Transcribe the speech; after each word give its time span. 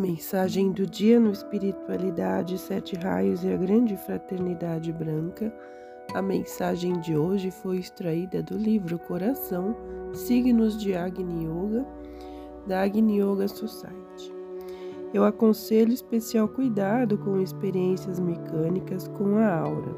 Mensagem 0.00 0.72
do 0.72 0.86
dia 0.86 1.20
no 1.20 1.30
Espiritualidade, 1.30 2.56
Sete 2.56 2.96
Raios 2.96 3.44
e 3.44 3.52
a 3.52 3.56
Grande 3.58 3.98
Fraternidade 3.98 4.90
Branca. 4.94 5.52
A 6.14 6.22
mensagem 6.22 6.98
de 7.00 7.14
hoje 7.14 7.50
foi 7.50 7.76
extraída 7.76 8.42
do 8.42 8.56
livro 8.56 8.98
Coração, 8.98 9.76
Signos 10.14 10.78
de 10.78 10.94
Agni 10.94 11.44
Yoga, 11.44 11.84
da 12.66 12.80
Agni 12.80 13.20
Yoga 13.20 13.46
Society. 13.46 14.32
Eu 15.12 15.22
aconselho 15.22 15.92
especial 15.92 16.48
cuidado 16.48 17.18
com 17.18 17.38
experiências 17.38 18.18
mecânicas 18.18 19.06
com 19.06 19.36
a 19.36 19.54
aura. 19.54 19.94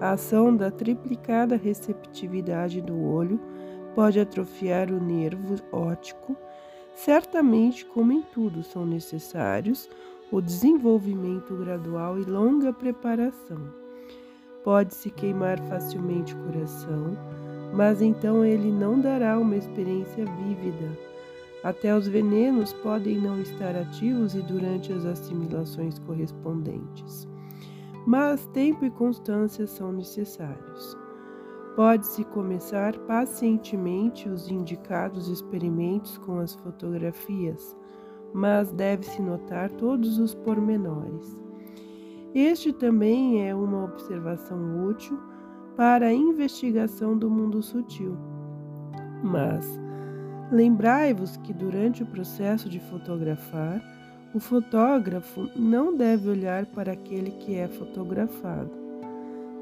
A 0.00 0.12
ação 0.12 0.56
da 0.56 0.70
triplicada 0.70 1.54
receptividade 1.54 2.80
do 2.80 2.98
olho 2.98 3.38
pode 3.94 4.18
atrofiar 4.18 4.90
o 4.90 4.98
nervo 4.98 5.56
óptico 5.70 6.34
Certamente, 7.04 7.86
como 7.86 8.10
em 8.10 8.22
tudo, 8.22 8.64
são 8.64 8.84
necessários 8.84 9.88
o 10.32 10.40
desenvolvimento 10.40 11.54
gradual 11.54 12.18
e 12.18 12.24
longa 12.24 12.72
preparação. 12.72 13.72
Pode-se 14.64 15.08
queimar 15.08 15.60
facilmente 15.68 16.34
o 16.34 16.38
coração, 16.38 17.16
mas 17.72 18.02
então 18.02 18.44
ele 18.44 18.72
não 18.72 19.00
dará 19.00 19.38
uma 19.38 19.54
experiência 19.54 20.24
vívida. 20.24 20.90
Até 21.62 21.96
os 21.96 22.08
venenos 22.08 22.72
podem 22.72 23.16
não 23.16 23.40
estar 23.40 23.76
ativos 23.76 24.34
e 24.34 24.42
durante 24.42 24.92
as 24.92 25.04
assimilações 25.04 26.00
correspondentes. 26.00 27.28
Mas 28.04 28.44
tempo 28.46 28.84
e 28.84 28.90
constância 28.90 29.68
são 29.68 29.92
necessários. 29.92 30.96
Pode-se 31.78 32.24
começar 32.24 32.98
pacientemente 33.06 34.28
os 34.28 34.50
indicados 34.50 35.28
experimentos 35.28 36.18
com 36.18 36.40
as 36.40 36.52
fotografias, 36.52 37.76
mas 38.34 38.72
deve-se 38.72 39.22
notar 39.22 39.70
todos 39.70 40.18
os 40.18 40.34
pormenores. 40.34 41.40
Este 42.34 42.72
também 42.72 43.48
é 43.48 43.54
uma 43.54 43.84
observação 43.84 44.88
útil 44.88 45.20
para 45.76 46.06
a 46.06 46.12
investigação 46.12 47.16
do 47.16 47.30
mundo 47.30 47.62
sutil. 47.62 48.16
Mas 49.22 49.64
lembrai-vos 50.50 51.36
que 51.36 51.52
durante 51.52 52.02
o 52.02 52.06
processo 52.06 52.68
de 52.68 52.80
fotografar, 52.80 53.80
o 54.34 54.40
fotógrafo 54.40 55.48
não 55.54 55.96
deve 55.96 56.28
olhar 56.28 56.66
para 56.66 56.90
aquele 56.90 57.30
que 57.30 57.54
é 57.54 57.68
fotografado 57.68 58.77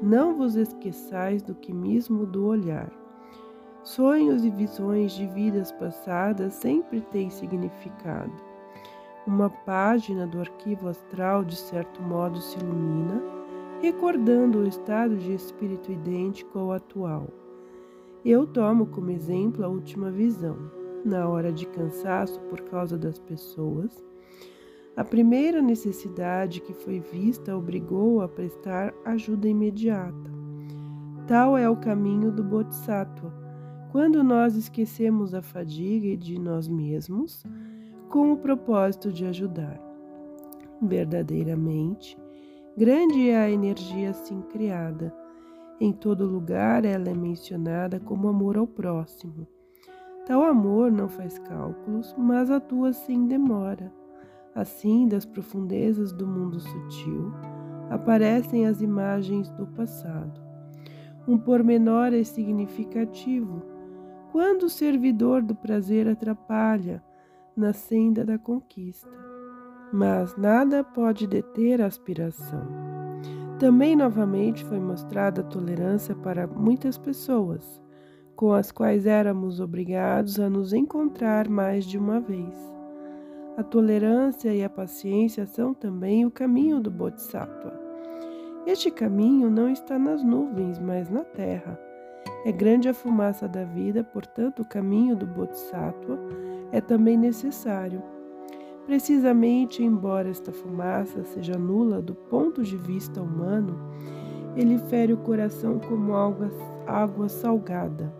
não 0.01 0.35
vos 0.35 0.55
esqueçais 0.55 1.41
do 1.41 1.55
que 1.55 1.73
mesmo 1.73 2.25
do 2.25 2.45
olhar. 2.45 2.91
Sonhos 3.83 4.43
e 4.43 4.49
visões 4.49 5.13
de 5.13 5.25
vidas 5.27 5.71
passadas 5.71 6.53
sempre 6.55 7.01
têm 7.01 7.29
significado. 7.29 8.33
Uma 9.25 9.49
página 9.49 10.27
do 10.27 10.39
arquivo 10.39 10.87
astral, 10.87 11.43
de 11.43 11.55
certo 11.55 12.01
modo, 12.01 12.39
se 12.41 12.57
ilumina, 12.59 13.21
recordando 13.81 14.59
o 14.59 14.67
estado 14.67 15.15
de 15.17 15.33
espírito 15.33 15.91
idêntico 15.91 16.59
ao 16.59 16.73
atual. 16.73 17.27
Eu 18.25 18.45
tomo 18.45 18.87
como 18.87 19.11
exemplo 19.11 19.63
a 19.63 19.67
última 19.67 20.11
visão. 20.11 20.57
Na 21.05 21.27
hora 21.29 21.51
de 21.51 21.65
cansaço 21.67 22.39
por 22.49 22.61
causa 22.61 22.97
das 22.97 23.19
pessoas, 23.19 24.03
a 24.97 25.03
primeira 25.03 25.61
necessidade 25.61 26.59
que 26.59 26.73
foi 26.73 26.99
vista 26.99 27.55
obrigou 27.55 28.19
a 28.19 28.27
prestar 28.27 28.91
ajuda 29.05 29.47
imediata. 29.47 30.31
Tal 31.27 31.55
é 31.55 31.69
o 31.69 31.75
caminho 31.75 32.31
do 32.31 32.43
Bodhisattva, 32.43 33.31
quando 33.91 34.23
nós 34.23 34.55
esquecemos 34.55 35.35
a 35.35 35.41
fadiga 35.43 36.17
de 36.17 36.39
nós 36.39 36.67
mesmos 36.67 37.43
com 38.09 38.31
o 38.31 38.37
propósito 38.37 39.13
de 39.13 39.23
ajudar. 39.25 39.79
Verdadeiramente, 40.81 42.17
grande 42.75 43.29
é 43.29 43.37
a 43.37 43.51
energia 43.51 44.09
assim 44.09 44.41
criada. 44.49 45.13
Em 45.79 45.93
todo 45.93 46.25
lugar 46.25 46.85
ela 46.85 47.07
é 47.07 47.13
mencionada 47.13 47.99
como 47.99 48.27
amor 48.27 48.57
ao 48.57 48.65
próximo. 48.65 49.47
Tal 50.25 50.41
amor 50.41 50.91
não 50.91 51.07
faz 51.07 51.37
cálculos, 51.37 52.15
mas 52.17 52.49
atua 52.49 52.93
sem 52.93 53.27
demora. 53.27 53.93
Assim, 54.57 55.07
das 55.07 55.23
profundezas 55.23 56.11
do 56.11 56.25
mundo 56.25 56.59
sutil, 56.59 57.31
aparecem 57.91 58.65
as 58.65 58.81
imagens 58.81 59.51
do 59.51 59.67
passado. 59.67 60.41
Um 61.27 61.37
pormenor 61.37 62.11
é 62.11 62.23
significativo 62.23 63.61
quando 64.31 64.63
o 64.63 64.69
servidor 64.69 65.43
do 65.43 65.53
prazer 65.53 66.07
atrapalha 66.07 67.03
na 67.55 67.71
senda 67.71 68.25
da 68.25 68.39
conquista. 68.39 69.11
Mas 69.93 70.35
nada 70.35 70.83
pode 70.83 71.27
deter 71.27 71.79
a 71.79 71.85
aspiração. 71.85 72.67
Também 73.59 73.95
novamente 73.95 74.65
foi 74.65 74.79
mostrada 74.79 75.41
a 75.41 75.43
tolerância 75.43 76.15
para 76.15 76.47
muitas 76.47 76.97
pessoas, 76.97 77.79
com 78.35 78.51
as 78.53 78.71
quais 78.71 79.05
éramos 79.05 79.59
obrigados 79.59 80.39
a 80.39 80.49
nos 80.49 80.73
encontrar 80.73 81.47
mais 81.47 81.85
de 81.85 81.99
uma 81.99 82.19
vez. 82.19 82.76
A 83.57 83.63
tolerância 83.63 84.53
e 84.53 84.63
a 84.63 84.69
paciência 84.69 85.47
são 85.47 85.73
também 85.73 86.23
o 86.23 86.29
caminho 86.29 86.79
do 86.79 86.91
Bodhisattva. 86.91 87.73
Este 88.67 88.91
caminho 88.91 89.49
não 89.49 89.67
está 89.67 89.97
nas 89.97 90.23
nuvens, 90.23 90.77
mas 90.77 91.09
na 91.09 91.23
terra. 91.23 91.75
É 92.45 92.51
grande 92.51 92.87
a 92.87 92.93
fumaça 92.93 93.47
da 93.47 93.63
vida, 93.63 94.03
portanto, 94.03 94.61
o 94.61 94.67
caminho 94.67 95.15
do 95.15 95.25
Bodhisattva 95.25 96.19
é 96.71 96.79
também 96.79 97.17
necessário. 97.17 98.03
Precisamente, 98.85 99.83
embora 99.83 100.29
esta 100.29 100.51
fumaça 100.51 101.23
seja 101.23 101.57
nula 101.57 101.99
do 101.99 102.13
ponto 102.13 102.61
de 102.61 102.77
vista 102.77 103.23
humano, 103.23 103.75
ele 104.55 104.77
fere 104.77 105.13
o 105.13 105.17
coração 105.17 105.79
como 105.79 106.13
água, 106.13 106.51
água 106.85 107.27
salgada. 107.27 108.13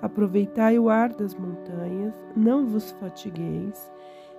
Aproveitai 0.00 0.78
o 0.78 0.88
ar 0.88 1.12
das 1.12 1.34
montanhas, 1.34 2.14
não 2.36 2.64
vos 2.64 2.92
fatigueis, 2.92 3.90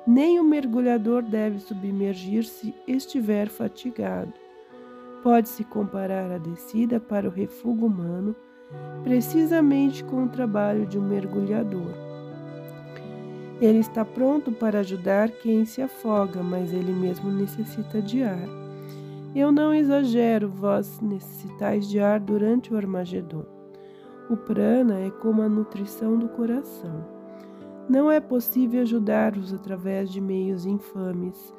nem 0.06 0.40
o 0.40 0.44
mergulhador 0.44 1.24
deve 1.24 1.59
submergir 1.59 2.44
se 2.44 2.74
estiver 2.88 3.47
fatigado. 3.47 4.34
Pode-se 5.22 5.64
comparar 5.64 6.31
a 6.31 6.38
descida 6.38 7.00
para 7.00 7.28
o 7.28 7.31
refúgio 7.31 7.86
humano 7.86 8.36
precisamente 9.03 10.03
com 10.03 10.24
o 10.24 10.30
trabalho 10.30 10.86
de 10.86 10.97
um 10.97 11.02
mergulhador. 11.02 11.94
Ele 13.62 13.80
está 13.80 14.03
pronto 14.03 14.52
para 14.52 14.80
ajudar 14.80 15.30
quem 15.30 15.66
se 15.66 15.81
afoga, 15.81 16.42
mas 16.42 16.74
ele 16.74 16.92
mesmo 16.92 17.31
necessita 17.31 18.02
de 18.02 18.24
ar. 18.24 18.47
Eu 19.36 19.52
não 19.52 19.74
exagero, 19.74 20.50
vós 20.50 21.00
necessitais 21.02 21.88
de 21.88 22.00
ar 22.00 22.19
durante 22.19 22.74
o 22.74 22.78
Armagedon. 22.78 23.46
O 24.30 24.38
prana 24.38 25.00
é 25.00 25.09
como 25.09 25.42
a 25.42 25.50
nutrição 25.50 26.18
do 26.18 26.30
coração. 26.30 27.12
Não 27.89 28.09
é 28.09 28.19
possível 28.19 28.81
ajudar-os 28.81 29.53
através 29.53 30.09
de 30.09 30.21
meios 30.21 30.66
infames. 30.66 31.53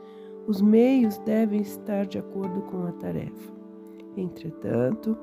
Os 0.46 0.60
meios 0.60 1.18
devem 1.18 1.60
estar 1.60 2.06
de 2.06 2.18
acordo 2.18 2.62
com 2.62 2.86
a 2.86 2.92
tarefa. 2.92 3.52
Entretanto, 4.16 5.16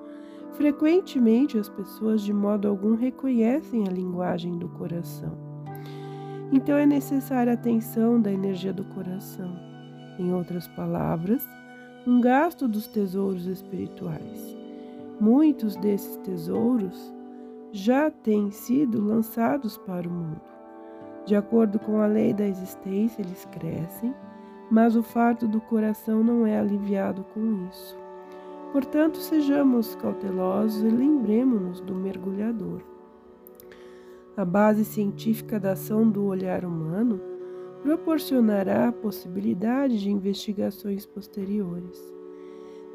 frequentemente 0.53 1.57
as 1.57 1.69
pessoas 1.69 2.21
de 2.21 2.33
modo 2.33 2.67
algum 2.67 2.95
reconhecem 2.95 3.87
a 3.87 3.91
linguagem 3.91 4.57
do 4.57 4.69
coração. 4.69 5.37
Então 6.51 6.77
é 6.77 6.85
necessária 6.85 7.53
atenção 7.53 8.21
da 8.21 8.31
energia 8.31 8.73
do 8.73 8.83
coração. 8.83 9.55
Em 10.19 10.33
outras 10.33 10.67
palavras, 10.67 11.47
um 12.05 12.19
gasto 12.19 12.67
dos 12.67 12.87
tesouros 12.87 13.45
espirituais. 13.45 14.57
Muitos 15.19 15.75
desses 15.77 16.17
tesouros 16.17 17.13
já 17.71 18.11
têm 18.11 18.51
sido 18.51 19.01
lançados 19.01 19.77
para 19.77 20.07
o 20.07 20.11
mundo. 20.11 20.50
De 21.25 21.35
acordo 21.35 21.79
com 21.79 22.01
a 22.01 22.07
lei 22.07 22.33
da 22.33 22.47
existência, 22.47 23.21
eles 23.21 23.45
crescem, 23.45 24.13
mas 24.69 24.95
o 24.95 25.03
fardo 25.03 25.47
do 25.47 25.61
coração 25.61 26.23
não 26.23 26.45
é 26.45 26.57
aliviado 26.57 27.23
com 27.33 27.67
isso. 27.69 27.97
Portanto, 28.71 29.17
sejamos 29.17 29.95
cautelosos 29.95 30.81
e 30.81 30.87
lembremos-nos 30.87 31.81
do 31.81 31.93
mergulhador. 31.93 32.81
A 34.35 34.45
base 34.45 34.85
científica 34.85 35.59
da 35.59 35.73
ação 35.73 36.09
do 36.09 36.23
olhar 36.25 36.63
humano 36.63 37.19
proporcionará 37.83 38.87
a 38.87 38.91
possibilidade 38.91 39.99
de 39.99 40.09
investigações 40.09 41.05
posteriores. 41.05 41.99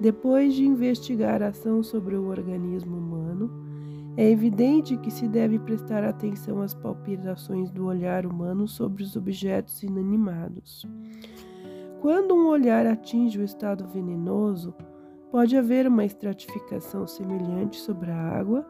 Depois 0.00 0.54
de 0.54 0.64
investigar 0.64 1.42
a 1.42 1.48
ação 1.48 1.82
sobre 1.82 2.16
o 2.16 2.28
organismo 2.28 2.96
humano, 2.96 3.65
é 4.16 4.30
evidente 4.30 4.96
que 4.96 5.10
se 5.10 5.28
deve 5.28 5.58
prestar 5.58 6.02
atenção 6.02 6.62
às 6.62 6.72
palpitações 6.72 7.70
do 7.70 7.84
olhar 7.84 8.24
humano 8.24 8.66
sobre 8.66 9.02
os 9.02 9.14
objetos 9.14 9.82
inanimados. 9.82 10.86
Quando 12.00 12.34
um 12.34 12.46
olhar 12.48 12.86
atinge 12.86 13.38
o 13.38 13.44
estado 13.44 13.86
venenoso, 13.86 14.74
pode 15.30 15.56
haver 15.56 15.86
uma 15.86 16.04
estratificação 16.04 17.06
semelhante 17.06 17.78
sobre 17.78 18.10
a 18.10 18.16
água 18.16 18.66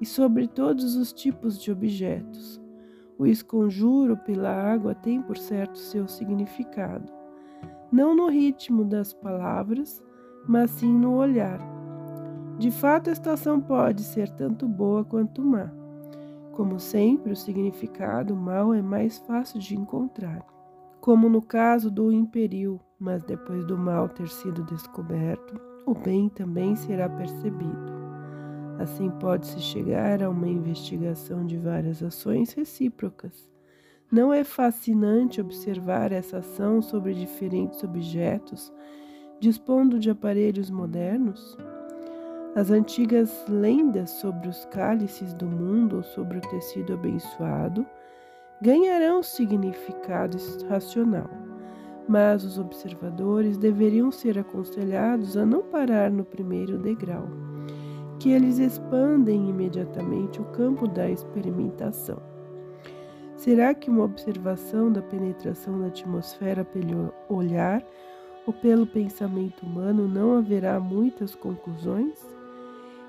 e 0.00 0.06
sobre 0.06 0.46
todos 0.46 0.94
os 0.94 1.12
tipos 1.12 1.60
de 1.60 1.72
objetos. 1.72 2.60
O 3.18 3.26
esconjuro 3.26 4.16
pela 4.18 4.50
água 4.50 4.94
tem, 4.94 5.20
por 5.22 5.36
certo, 5.36 5.78
seu 5.78 6.06
significado. 6.06 7.12
não 7.90 8.14
no 8.14 8.28
ritmo 8.28 8.84
das 8.84 9.12
palavras, 9.12 10.02
mas 10.48 10.70
sim 10.72 10.92
no 10.92 11.14
olhar. 11.14 11.73
De 12.58 12.70
fato, 12.70 13.10
esta 13.10 13.32
ação 13.32 13.60
pode 13.60 14.02
ser 14.02 14.28
tanto 14.30 14.68
boa 14.68 15.04
quanto 15.04 15.42
má. 15.42 15.70
Como 16.52 16.78
sempre, 16.78 17.32
o 17.32 17.36
significado 17.36 18.36
mal 18.36 18.72
é 18.72 18.80
mais 18.80 19.18
fácil 19.18 19.58
de 19.58 19.76
encontrar, 19.76 20.44
como 21.00 21.28
no 21.28 21.42
caso 21.42 21.90
do 21.90 22.12
imperil, 22.12 22.80
mas 22.98 23.24
depois 23.24 23.64
do 23.66 23.76
mal 23.76 24.08
ter 24.08 24.28
sido 24.28 24.62
descoberto, 24.62 25.60
o 25.84 25.94
bem 25.94 26.28
também 26.28 26.76
será 26.76 27.08
percebido. 27.08 27.92
Assim 28.78 29.10
pode-se 29.10 29.60
chegar 29.60 30.22
a 30.22 30.30
uma 30.30 30.48
investigação 30.48 31.44
de 31.44 31.56
várias 31.56 32.02
ações 32.02 32.52
recíprocas. 32.52 33.50
Não 34.10 34.32
é 34.32 34.44
fascinante 34.44 35.40
observar 35.40 36.12
essa 36.12 36.38
ação 36.38 36.80
sobre 36.80 37.14
diferentes 37.14 37.82
objetos, 37.82 38.72
dispondo 39.40 39.98
de 39.98 40.08
aparelhos 40.08 40.70
modernos? 40.70 41.56
As 42.56 42.70
antigas 42.70 43.44
lendas 43.48 44.10
sobre 44.10 44.48
os 44.48 44.64
cálices 44.66 45.34
do 45.34 45.44
mundo 45.44 45.96
ou 45.96 46.02
sobre 46.04 46.38
o 46.38 46.40
tecido 46.40 46.94
abençoado 46.94 47.84
ganharão 48.62 49.24
significado 49.24 50.38
racional, 50.68 51.28
mas 52.08 52.44
os 52.44 52.56
observadores 52.56 53.56
deveriam 53.56 54.12
ser 54.12 54.38
aconselhados 54.38 55.36
a 55.36 55.44
não 55.44 55.62
parar 55.62 56.12
no 56.12 56.24
primeiro 56.24 56.78
degrau 56.78 57.26
que 58.20 58.30
eles 58.30 58.58
expandem 58.58 59.50
imediatamente 59.50 60.40
o 60.40 60.44
campo 60.44 60.86
da 60.86 61.10
experimentação. 61.10 62.22
Será 63.34 63.74
que 63.74 63.90
uma 63.90 64.04
observação 64.04 64.90
da 64.92 65.02
penetração 65.02 65.80
da 65.80 65.88
atmosfera 65.88 66.64
pelo 66.64 67.12
olhar 67.28 67.84
ou 68.46 68.52
pelo 68.52 68.86
pensamento 68.86 69.66
humano 69.66 70.06
não 70.06 70.38
haverá 70.38 70.78
muitas 70.78 71.34
conclusões? 71.34 72.18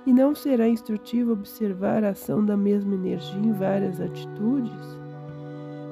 E 0.06 0.14
não 0.14 0.36
será 0.36 0.68
instrutivo 0.68 1.34
observar 1.34 2.04
a 2.04 2.10
ação 2.10 2.46
da 2.46 2.56
mesma 2.56 2.94
energia 2.94 3.40
em 3.40 3.54
várias 3.54 4.00
atitudes? 4.00 5.00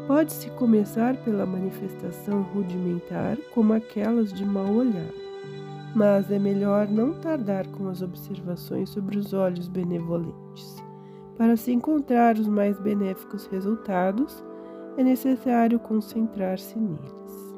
Pode-se 0.08 0.50
começar 0.52 1.16
pela 1.18 1.46
manifestação 1.46 2.42
rudimentar, 2.42 3.38
como 3.54 3.74
aquelas 3.74 4.32
de 4.32 4.46
mau 4.46 4.72
olhar 4.72 5.24
mas 5.96 6.32
é 6.32 6.40
melhor 6.40 6.88
não 6.88 7.14
tardar 7.14 7.68
com 7.68 7.88
as 7.88 8.02
observações 8.02 8.90
sobre 8.90 9.18
os 9.18 9.34
olhos 9.34 9.68
benevolentes. 9.68 10.84
Para 11.38 11.56
se 11.56 11.72
encontrar 11.72 12.38
os 12.38 12.48
mais 12.48 12.80
benéficos 12.80 13.46
resultados, 13.48 14.44
é 14.98 15.04
necessário 15.04 15.80
concentrar-se 15.80 16.78
neles. 16.78 17.53